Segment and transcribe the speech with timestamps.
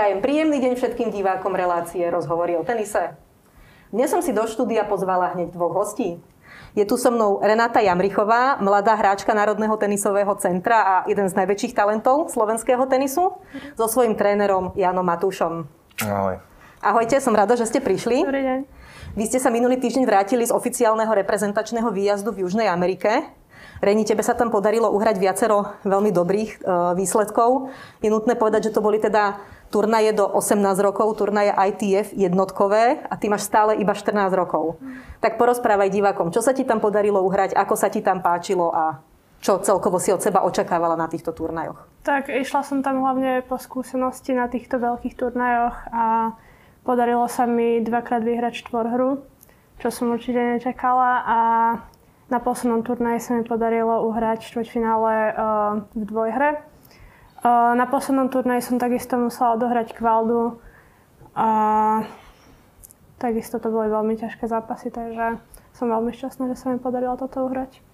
[0.00, 3.20] Prajem príjemný deň všetkým divákom relácie Rozhovory o tenise.
[3.92, 6.16] Dnes som si do štúdia pozvala hneď dvoch hostí.
[6.72, 11.76] Je tu so mnou Renáta Jamrichová, mladá hráčka Národného tenisového centra a jeden z najväčších
[11.76, 13.44] talentov slovenského tenisu,
[13.76, 15.68] so svojím trénerom Janom Matúšom.
[16.08, 16.40] Ahoj.
[16.80, 18.24] Ahojte, som rada, že ste prišli.
[18.24, 18.60] Dobrý deň.
[19.20, 23.36] Vy ste sa minulý týždeň vrátili z oficiálneho reprezentačného výjazdu v Južnej Amerike.
[23.80, 26.58] Reni, tebe sa tam podarilo uhrať viacero veľmi dobrých e,
[26.94, 27.72] výsledkov.
[28.04, 29.40] Je nutné povedať, že to boli teda
[29.72, 34.76] turnaje do 18 rokov, turnaje ITF jednotkové a ty máš stále iba 14 rokov.
[35.24, 39.00] Tak porozprávaj divákom, čo sa ti tam podarilo uhrať, ako sa ti tam páčilo a
[39.40, 41.80] čo celkovo si od seba očakávala na týchto turnajoch?
[42.04, 46.36] Tak išla som tam hlavne po skúsenosti na týchto veľkých turnajoch a
[46.80, 49.20] Podarilo sa mi dvakrát vyhrať štvorhru,
[49.84, 51.38] čo som určite nečakala a
[52.30, 55.34] na poslednom turnaji sa mi podarilo uhrať štvrťfinále uh,
[55.92, 56.62] v dvojhre.
[57.42, 60.62] Uh, na poslednom turnaji som takisto musela odohrať kvaldu
[61.34, 61.48] a
[63.18, 65.42] takisto to boli veľmi ťažké zápasy, takže
[65.74, 67.89] som veľmi šťastná, že sa mi podarilo toto uhrať.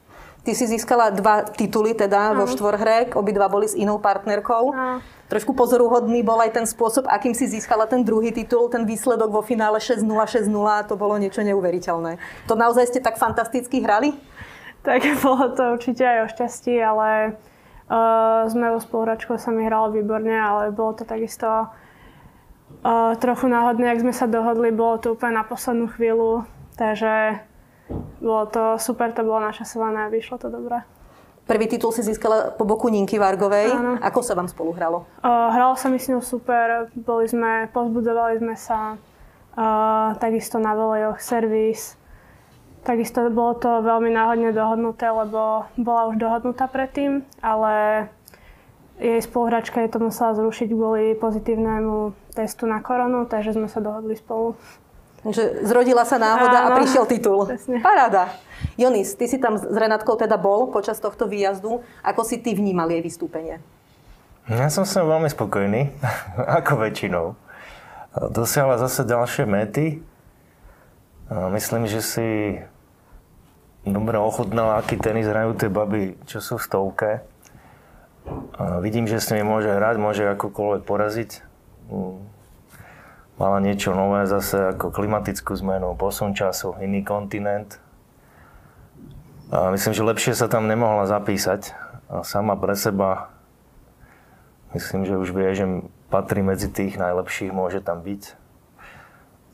[0.47, 2.39] Ty si získala dva tituly teda Áno.
[2.39, 4.71] vo štvorhre, obidva boli s inou partnerkou.
[4.71, 5.03] Áno.
[5.27, 9.43] Trošku pozoruhodný bol aj ten spôsob, akým si získala ten druhý titul, ten výsledok vo
[9.43, 10.47] finále 6-0, 6-0,
[10.87, 12.23] to bolo niečo neuveriteľné.
[12.47, 14.15] To naozaj ste tak fantasticky hrali?
[14.87, 17.35] Tak bolo to určite aj o šťastí, ale
[17.91, 21.67] uh, s mojou spoluhračkou sa mi hralo výborne, ale bolo to takisto
[22.87, 26.47] uh, trochu náhodné, ak sme sa dohodli, bolo to úplne na poslednú chvíľu,
[26.79, 27.43] takže
[28.19, 30.83] bolo to super, to bolo načasované a vyšlo to dobre.
[31.47, 33.71] Prvý titul si získala po boku Ninky Vargovej.
[33.71, 34.03] Áno.
[34.03, 35.07] Ako sa vám spolu hralo?
[35.23, 38.99] Uh, hralo sa mi s ňou super, boli sme, pozbudzovali sme sa,
[39.55, 41.95] uh, takisto na volejoch, servis.
[42.83, 48.07] Takisto bolo to veľmi náhodne dohodnuté, lebo bola už dohodnutá predtým, ale
[48.99, 54.19] jej spoluhračka je to musela zrušiť kvôli pozitívnemu testu na koronu, takže sme sa dohodli
[54.19, 54.59] spolu.
[55.27, 57.51] Že zrodila sa náhoda Áno, a prišiel titul.
[57.51, 57.83] Presne.
[57.83, 58.31] Paráda.
[58.79, 61.83] Jonis, ty si tam s Renátkou teda bol počas tohto výjazdu.
[62.05, 63.59] Ako si ty vnímal jej vystúpenie?
[64.47, 65.91] Ja som sa veľmi spokojný,
[66.63, 67.35] ako väčšinou.
[68.31, 70.01] Dosiahla zase ďalšie mety.
[71.51, 72.29] Myslím, že si
[73.83, 77.11] dobre ochutnala, aký tenis hrajú tie baby, čo sú v stovke.
[78.83, 81.31] Vidím, že s nimi môže hrať, môže akokoľvek poraziť
[83.37, 87.81] mala niečo nové zase ako klimatickú zmenu, posun času, iný kontinent.
[89.53, 91.73] A myslím, že lepšie sa tam nemohla zapísať.
[92.11, 93.31] A sama pre seba
[94.75, 95.67] myslím, že už vie, že
[96.09, 98.35] patrí medzi tých najlepších, môže tam byť.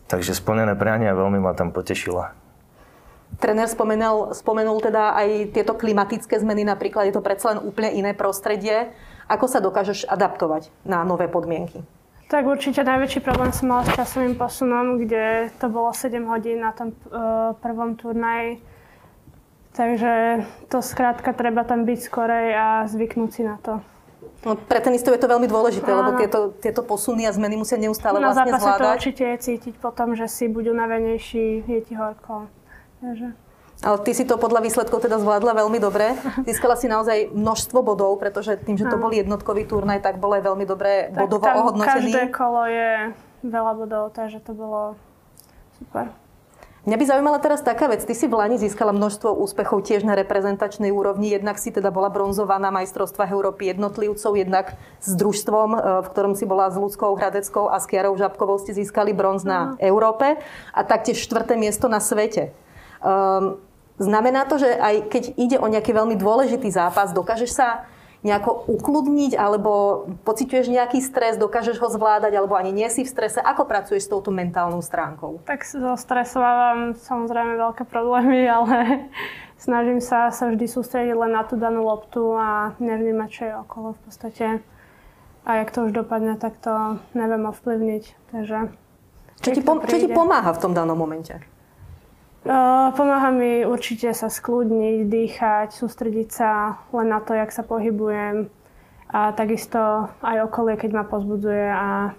[0.08, 2.36] Takže splnené priania veľmi ma tam potešila.
[3.40, 8.12] Trenér spomenul, spomenul teda aj tieto klimatické zmeny, napríklad je to predsa len úplne iné
[8.12, 8.92] prostredie.
[9.24, 11.80] Ako sa dokážeš adaptovať na nové podmienky?
[12.32, 16.72] Tak určite najväčší problém som mala s časovým posunom, kde to bolo 7 hodín na
[16.72, 18.56] tom uh, prvom turnaji.
[19.76, 20.40] Takže
[20.72, 23.84] to skrátka treba tam byť skorej a zvyknúť si na to.
[24.48, 26.00] No, pre tenistov je to veľmi dôležité, Áno.
[26.00, 28.56] lebo tieto, tieto posuny a zmeny musia neustále na vlastne zvládať.
[28.56, 32.48] Na zápase to určite je cítiť potom, že si budú navenejší, je ti horko.
[33.04, 33.36] Takže...
[33.82, 36.14] Ale ty si to podľa výsledkov teda zvládla veľmi dobre.
[36.46, 40.46] Získala si naozaj množstvo bodov, pretože tým, že to bol jednotkový turnaj, tak bolo aj
[40.46, 42.14] veľmi dobre tak bodovo tam ohodnotený.
[42.14, 42.90] každé kolo je
[43.42, 44.94] veľa bodov, takže to bolo
[45.82, 46.14] super.
[46.82, 48.02] Mňa by zaujímala teraz taká vec.
[48.02, 51.30] Ty si v Lani získala množstvo úspechov tiež na reprezentačnej úrovni.
[51.30, 56.34] Jednak si teda bola bronzová na majstrovstvách Európy jednotlivcov, jednak s družstvom, e, v ktorom
[56.34, 60.42] si bola s Ľudskou Hradeckou a s Kiarou Žabkovou ste získali bronz na Európe
[60.74, 62.50] a taktiež štvrté miesto na svete.
[62.98, 63.62] Um,
[64.02, 67.86] Znamená to, že aj keď ide o nejaký veľmi dôležitý zápas, dokážeš sa
[68.22, 73.42] nejako ukludniť, alebo pociťuješ nejaký stres, dokážeš ho zvládať, alebo ani nie si v strese.
[73.42, 75.42] Ako pracuješ s touto mentálnou stránkou?
[75.42, 79.10] Tak so stresovávam samozrejme veľké problémy, ale
[79.58, 83.88] snažím sa sa vždy sústrediť len na tú danú loptu a nevnímať, čo je okolo
[83.98, 84.46] v podstate.
[85.42, 88.04] A jak to už dopadne, tak to neviem ovplyvniť.
[88.30, 88.58] Takže,
[89.42, 91.42] čo, ti, pom- čo ti pomáha v tom danom momente?
[92.42, 98.50] Pomáha mi určite sa skľudniť, dýchať, sústrediť sa len na to, jak sa pohybujem
[99.14, 102.18] a takisto aj okolie, keď ma pozbudzuje a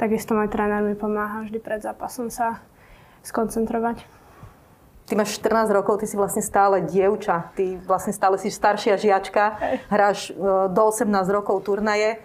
[0.00, 2.64] takisto môj tréner mi pomáha vždy pred zápasom sa
[3.20, 4.00] skoncentrovať.
[5.04, 9.60] Ty máš 14 rokov, ty si vlastne stále dievča, ty vlastne stále si staršia žiačka,
[9.90, 10.38] hráš e,
[10.70, 12.16] do 18 rokov turnaje.
[12.16, 12.18] E,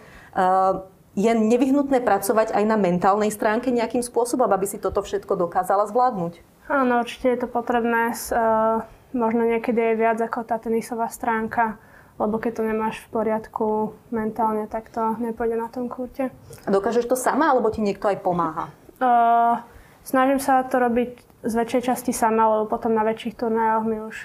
[1.17, 6.54] je nevyhnutné pracovať aj na mentálnej stránke nejakým spôsobom, aby si toto všetko dokázala zvládnuť?
[6.65, 8.09] Áno, určite je to potrebné.
[8.33, 8.81] Uh,
[9.13, 11.77] možno niekedy je viac ako tá tenisová stránka,
[12.17, 16.33] lebo keď to nemáš v poriadku mentálne, tak to nepôjde na tom kurte.
[16.65, 18.73] A dokážeš to sama, alebo ti niekto aj pomáha?
[18.97, 19.61] Uh,
[20.01, 24.15] snažím sa to robiť z väčšej časti sama, lebo potom na väčších turnajoch mi už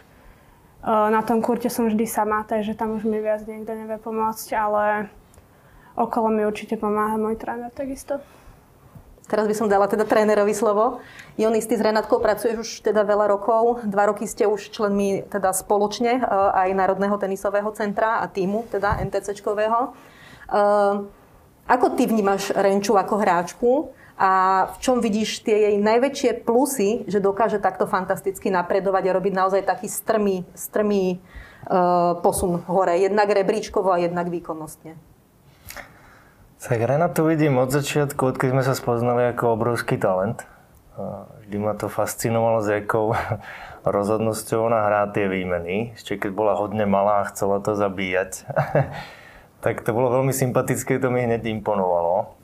[0.86, 4.48] uh, na tom kurte som vždy sama, takže tam už mi viac niekto nevie pomôcť,
[4.56, 5.12] ale
[5.92, 8.24] okolo mi určite pomáha môj tréner takisto.
[9.30, 10.98] Teraz by som dala teda trénerovi slovo.
[11.38, 13.86] Jony, ty s Renátkou pracuješ už teda veľa rokov.
[13.86, 18.98] Dva roky ste už členmi teda spoločne e, aj Národného tenisového centra a týmu, teda
[19.06, 19.80] NTCčkového.
[19.86, 19.90] E,
[21.70, 24.32] ako ty vnímaš Renču ako hráčku a
[24.74, 29.62] v čom vidíš tie jej najväčšie plusy, že dokáže takto fantasticky napredovať a robiť naozaj
[29.64, 34.92] taký strmý, strmý uh, posun hore, jednak rebríčkovo a jednak výkonnostne?
[36.60, 40.44] Tak Renatu vidím od začiatku, odkedy sme sa spoznali ako obrovský talent.
[41.40, 43.16] Vždy ma to fascinovalo, s jakou
[43.96, 45.96] rozhodnosťou ona hrá tie výmeny.
[45.96, 48.44] Ešte keď bola hodne malá a chcela to zabíjať.
[49.64, 52.36] tak to bolo veľmi sympatické, to mi hneď imponovalo.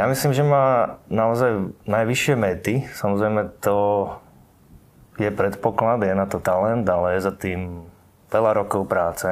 [0.00, 2.88] Ja myslím, že má naozaj najvyššie mety.
[2.96, 4.08] Samozrejme to
[5.20, 7.92] je predpoklad, je na to talent, ale je za tým
[8.32, 9.28] veľa rokov práce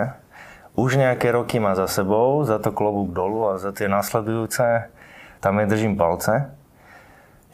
[0.74, 4.90] už nejaké roky má za sebou, za to klobúk dolu a za tie nasledujúce
[5.38, 6.50] tam jej držím palce.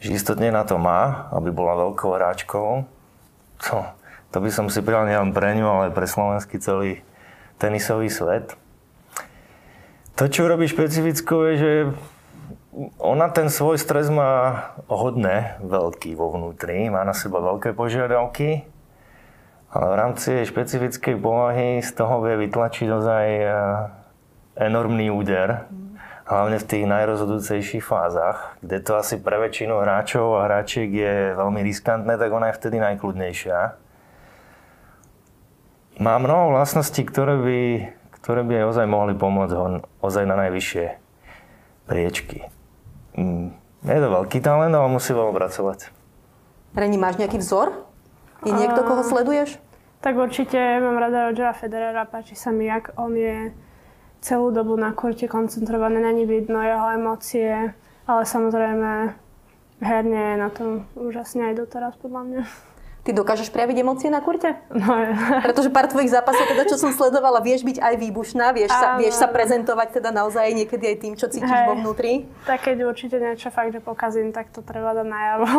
[0.01, 2.87] Že istotne na to má, aby bola veľkou hráčkou.
[3.67, 3.75] To,
[4.33, 7.05] to by som si prijal nielen pre ňu, ale pre slovenský celý
[7.61, 8.57] tenisový svet.
[10.17, 11.71] To, čo robí špecifickou, je, že
[12.97, 18.65] ona ten svoj stres má hodne veľký vo vnútri, má na seba veľké požiadavky
[19.71, 23.47] ale v rámci špecifickej povahy z toho vie vytlačiť ozaj e,
[24.59, 25.63] enormný úder,
[26.27, 31.63] hlavne v tých najrozhodujúcejších fázach, kde to asi pre väčšinu hráčov a hráčiek je veľmi
[31.63, 33.57] riskantné, tak ona je vtedy najkľudnejšia.
[36.03, 37.59] Má mnoho vlastností, ktoré by,
[38.19, 40.85] ktoré by ozaj mohli pomôcť ho ozaj na najvyššie
[41.87, 42.47] priečky.
[43.15, 43.55] Mm,
[43.87, 45.79] je to veľký talent, ale musí veľa pracovať.
[46.75, 47.90] Reni, máš nejaký vzor?
[48.41, 49.61] Je niekto, koho sleduješ?
[50.01, 53.53] Tak určite mám rada Rogera Federera, páči sa mi, jak on je
[54.21, 57.73] celú dobu na kurte koncentrovaný, není vidno jeho emócie,
[58.09, 59.13] ale samozrejme
[59.81, 62.43] herne je na tom úžasne aj doteraz podľa mňa.
[63.01, 64.61] Ty dokážeš prejaviť emócie na kurte?
[64.69, 64.93] No.
[65.41, 69.17] Pretože pár tvojich zápasov, teda čo som sledovala, vieš byť aj výbušná, vieš, sa, vieš
[69.17, 71.65] sa prezentovať teda naozaj niekedy aj tým, čo cítiš Hej.
[71.65, 72.29] vo vnútri.
[72.45, 75.49] Tak keď určite niečo fakt, že pokazím, tak to treba dať najavo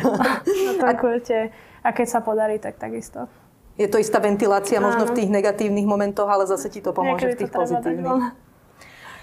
[0.72, 1.52] na tom kurte.
[1.84, 3.28] A keď sa podarí, tak takisto.
[3.76, 4.88] Je to istá ventilácia Áno.
[4.88, 8.32] možno v tých negatívnych momentoch, ale zase ti to pomôže Niekedy v tých pozitívnych.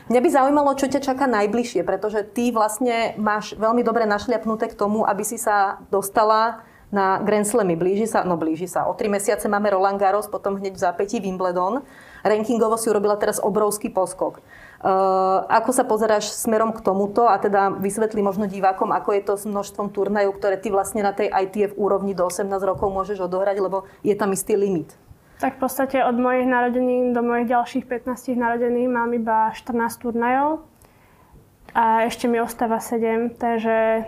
[0.09, 4.77] Mňa by zaujímalo, čo ťa čaká najbližšie, pretože ty vlastne máš veľmi dobre našliapnuté k
[4.77, 7.77] tomu, aby si sa dostala na Grand Slamy.
[7.77, 8.89] Blíži sa, no blíži sa.
[8.89, 11.85] O tri mesiace máme Roland Garros, potom hneď v zápätí Wimbledon.
[12.25, 14.41] Rankingovo si urobila teraz obrovský poskok.
[14.79, 19.33] Uh, ako sa pozeráš smerom k tomuto a teda vysvetli možno divákom, ako je to
[19.35, 23.59] s množstvom turnajov, ktoré ty vlastne na tej ITF úrovni do 18 rokov môžeš odohrať,
[23.59, 24.95] lebo je tam istý limit.
[25.43, 30.63] Tak v podstate od mojich narodení do mojich ďalších 15 narodení mám iba 14 turnajov
[31.75, 34.07] a ešte mi ostáva 7, takže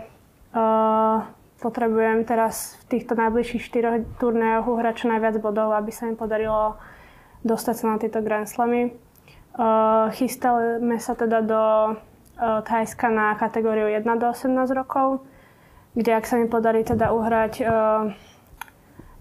[0.56, 1.24] uh,
[1.62, 6.74] potrebujem teraz v týchto najbližších 4 turnajoch uhrať čo najviac bodov, aby sa mi podarilo
[7.46, 8.98] dostať sa na tieto Grand Slamy.
[9.54, 15.22] Uh, chystáme sa teda do uh, Thajska na kategóriu 1 do 18 rokov,
[15.94, 18.10] kde ak sa mi podarí teda uhrať uh,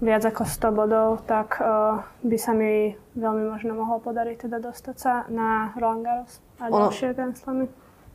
[0.01, 4.95] viac ako 100 bodov, tak uh, by sa mi veľmi možno mohlo podariť teda dostať
[4.98, 7.69] sa na Roland Garros a ono, ďalšie Grand Slamy.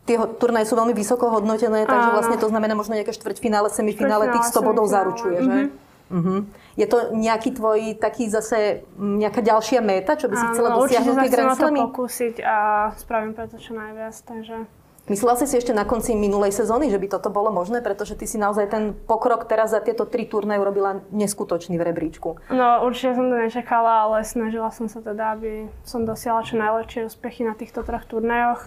[0.06, 4.54] Tie turnaje sú veľmi vysoko hodnotené, takže vlastne to znamená možno nejaké štvrťfinále, semifinále, tých
[4.54, 5.58] 100 bodov zaručuje, že?
[6.06, 6.46] Uh-huh.
[6.78, 11.16] Je to nejaký tvoj taký zase, nejaká ďalšia méta, čo by si chcela no, dosiahnuť
[11.26, 11.80] tie Grand Slamy?
[11.82, 12.56] to pokúsiť a
[12.94, 14.70] spravím preto čo najviac, takže...
[15.06, 18.26] Myslela si si ešte na konci minulej sezóny, že by toto bolo možné, pretože ty
[18.26, 22.42] si naozaj ten pokrok teraz za tieto tri turnaje urobila neskutočný v rebríčku.
[22.50, 27.06] No určite som to nečakala, ale snažila som sa teda, aby som dosiahla čo najlepšie
[27.06, 28.66] úspechy na týchto troch turnajoch.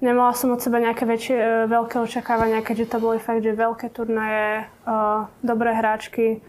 [0.00, 3.92] Nemala som od seba nejaké väčšie, e, veľké očakávania, keďže to boli fakt, že veľké
[3.92, 6.40] turnaje, uh, dobré hráčky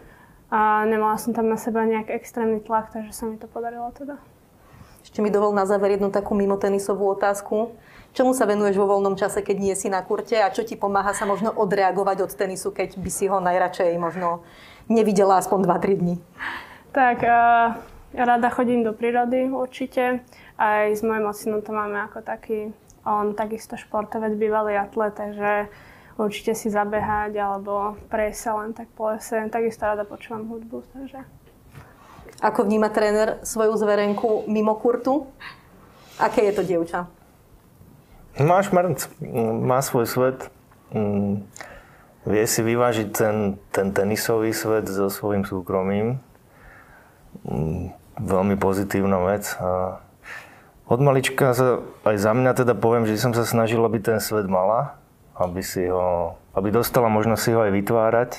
[0.48, 4.16] a nemala som tam na seba nejak extrémny tlak, takže sa mi to podarilo teda.
[5.04, 7.76] Ešte mi dovol na záver jednu takú mimo tenisovú otázku.
[8.16, 11.12] Čomu sa venuješ vo voľnom čase, keď nie si na kurte a čo ti pomáha
[11.12, 14.48] sa možno odreagovať od tenisu, keď by si ho najradšej možno
[14.88, 16.16] nevidela aspoň 2-3 dní?
[16.96, 17.76] Tak, uh,
[18.16, 20.24] rada chodím do prírody určite.
[20.56, 25.68] Aj s mojim ocinom to máme ako taký on takisto športovec, bývalý atlet, takže
[26.18, 29.48] určite si zabehať alebo prejsť sa len tak po lese.
[29.50, 31.24] Takisto rada počúvam hudbu, takže...
[32.42, 35.30] Ako vníma tréner svoju zverenku mimo kurtu?
[36.18, 37.06] Aké je to dievča?
[38.40, 38.98] Máš mrnc,
[39.62, 40.50] má svoj svet.
[40.90, 41.46] Mm,
[42.26, 43.36] vie si vyvážiť ten,
[43.70, 46.18] ten tenisový svet so svojím súkromím.
[47.46, 49.52] Mm, veľmi pozitívna vec.
[49.60, 50.00] A
[50.86, 54.50] od malička sa, aj za mňa teda poviem, že som sa snažil, aby ten svet
[54.50, 54.98] mala,
[55.38, 58.30] aby, si ho, aby dostala možnosť si ho aj vytvárať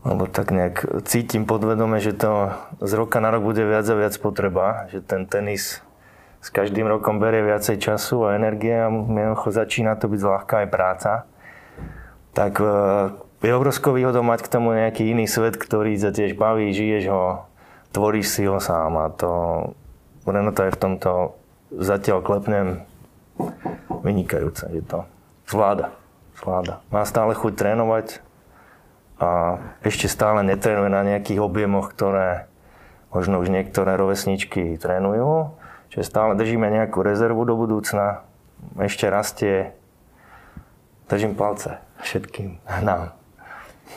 [0.00, 4.16] lebo tak nejak cítim podvedome, že to z roka na rok bude viac a viac
[4.16, 5.84] potreba, že ten tenis
[6.40, 8.88] s každým rokom berie viacej času a energie a
[9.36, 11.12] začína to byť zľahká aj práca.
[12.32, 12.72] Tak e,
[13.44, 17.44] je obrovskou výhodou mať k tomu nejaký iný svet, ktorý sa tiež baví, žiješ ho,
[17.92, 19.30] tvoríš si ho sám a to
[20.30, 21.10] Renata je v tomto
[21.74, 22.82] zatiaľ klepnem
[24.02, 25.06] vynikajúce, je to
[25.46, 25.94] zvláda,
[26.38, 26.82] zvláda.
[26.90, 28.06] Má stále chuť trénovať,
[29.20, 32.48] a ešte stále netrénuje na nejakých objemoch, ktoré
[33.12, 35.52] možno už niektoré rovesničky trénujú.
[35.92, 38.24] Čiže stále držíme nejakú rezervu do budúcna,
[38.80, 39.76] ešte rastie.
[41.12, 43.12] Držím palce všetkým nám.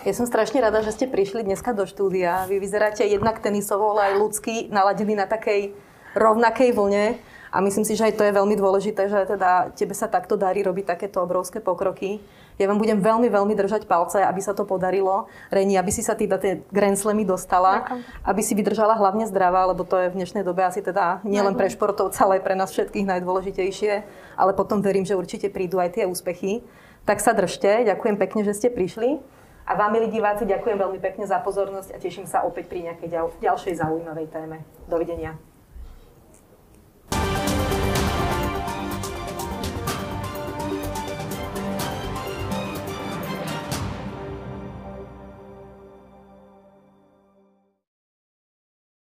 [0.04, 2.44] Ja som strašne rada, že ste prišli dneska do štúdia.
[2.52, 5.72] Vy vyzeráte jednak tenisovo, ale aj ľudský, naladení na takej
[6.16, 7.18] rovnakej vlne.
[7.54, 10.66] A myslím si, že aj to je veľmi dôležité, že teda tebe sa takto darí
[10.66, 12.18] robiť takéto obrovské pokroky.
[12.58, 15.30] Ja vám budem veľmi, veľmi držať palce, aby sa to podarilo.
[15.54, 18.02] Reni, aby si sa teda tie Grand Slamy dostala, Ďakujem.
[18.26, 21.70] aby si vydržala hlavne zdravá, lebo to je v dnešnej dobe asi teda nielen pre
[21.70, 23.94] športovca, ale aj pre nás všetkých najdôležitejšie.
[24.38, 26.66] Ale potom verím, že určite prídu aj tie úspechy.
[27.06, 29.22] Tak sa držte, ďakujem pekne, že ste prišli.
[29.70, 33.10] A vám, milí diváci, ďakujem veľmi pekne za pozornosť a teším sa opäť pri nejakej
[33.14, 34.58] ďal- ďalšej zaujímavej téme.
[34.90, 35.53] Dovidenia.